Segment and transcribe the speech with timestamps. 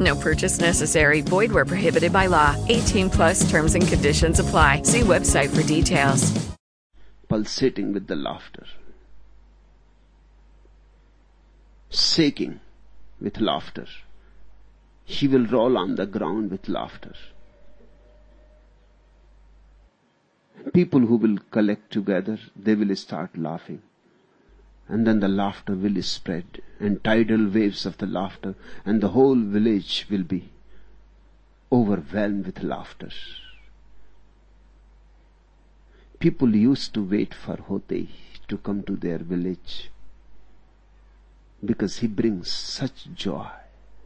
[0.00, 1.20] No purchase necessary.
[1.20, 2.56] Void where prohibited by law.
[2.68, 4.82] 18 plus terms and conditions apply.
[4.82, 6.32] See website for details.
[7.28, 8.66] Pulsating with the laughter.
[11.90, 12.60] Shaking
[13.20, 13.86] with laughter.
[15.04, 17.14] He will roll on the ground with laughter.
[20.72, 23.82] People who will collect together, they will start laughing
[24.88, 28.54] and then the laughter will spread and tidal waves of the laughter
[28.84, 30.50] and the whole village will be
[31.72, 33.10] overwhelmed with laughter.
[36.18, 38.08] People used to wait for Hotei
[38.48, 39.90] to come to their village
[41.64, 43.48] because he brings such joy,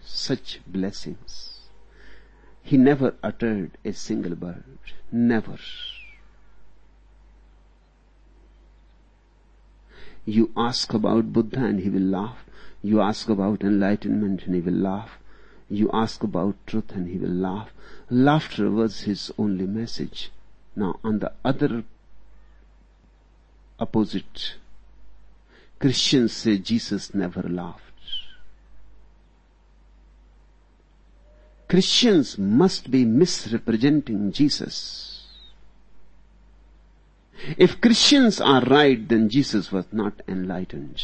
[0.00, 1.60] such blessings.
[2.62, 4.78] He never uttered a single word,
[5.10, 5.58] never.
[10.24, 12.44] You ask about Buddha and he will laugh.
[12.82, 15.18] You ask about enlightenment and he will laugh.
[15.68, 17.72] You ask about truth and he will laugh.
[18.10, 20.30] Laughter was his only message.
[20.76, 21.84] Now on the other
[23.78, 24.54] opposite,
[25.78, 27.84] Christians say Jesus never laughed.
[31.68, 35.09] Christians must be misrepresenting Jesus.
[37.56, 41.02] If Christians are right, then Jesus was not enlightened.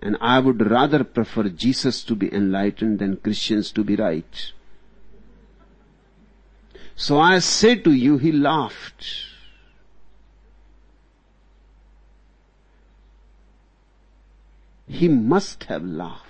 [0.00, 4.52] And I would rather prefer Jesus to be enlightened than Christians to be right.
[6.94, 9.04] So I say to you, he laughed.
[14.86, 16.28] He must have laughed.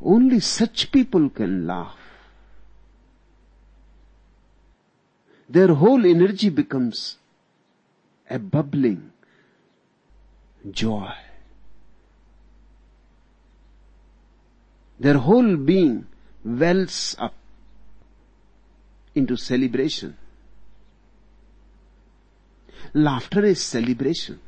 [0.00, 2.01] Only such people can laugh.
[5.52, 7.18] Their whole energy becomes
[8.30, 9.12] a bubbling
[10.70, 11.12] joy.
[14.98, 16.06] Their whole being
[16.42, 17.34] wells up
[19.14, 20.16] into celebration.
[22.94, 24.40] Laughter is celebration.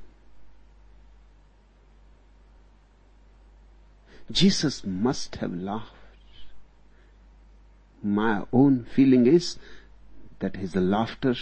[4.30, 5.90] Jesus must have laughed.
[8.02, 9.58] My own feeling is
[10.40, 11.34] that his laughter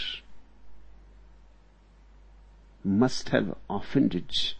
[2.83, 4.53] must have offended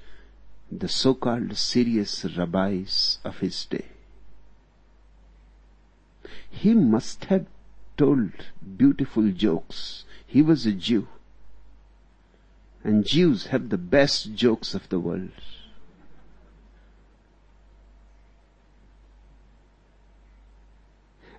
[0.71, 3.85] the so-called serious rabbis of his day.
[6.49, 7.45] He must have
[7.97, 8.31] told
[8.77, 10.05] beautiful jokes.
[10.25, 11.07] He was a Jew.
[12.83, 15.31] And Jews have the best jokes of the world.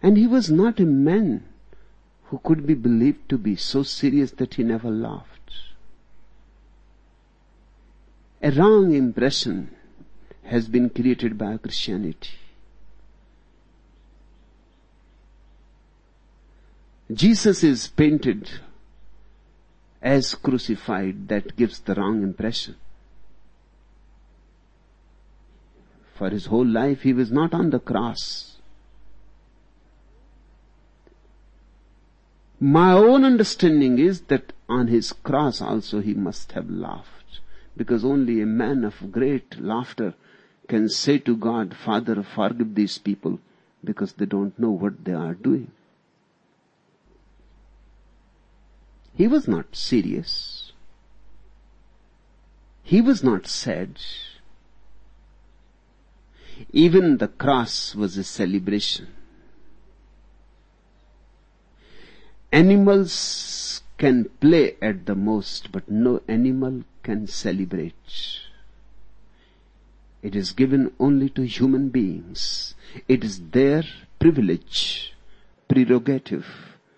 [0.03, 1.45] And he was not a man
[2.35, 5.53] who could be believed to be so serious that he never laughed.
[8.43, 9.71] A wrong impression
[10.43, 12.31] has been created by Christianity.
[17.13, 18.51] Jesus is painted
[20.03, 22.75] as crucified that gives the wrong impression.
[26.15, 28.54] For his whole life he was not on the cross.
[32.65, 37.41] My own understanding is that on his cross also he must have laughed,
[37.77, 40.15] because only a man of great laughter
[40.67, 43.39] can say to God, Father, forgive these people
[43.85, 45.73] because they don't know what they are doing.
[49.13, 50.73] He was not serious.
[52.83, 53.99] He was not sad.
[56.73, 59.09] Even the cross was a celebration.
[62.55, 68.43] Animals can play at the most, but no animal can celebrate.
[70.23, 72.77] It is given only to human beings.
[73.09, 73.83] It is their
[74.21, 75.15] privilege,
[75.67, 76.47] prerogative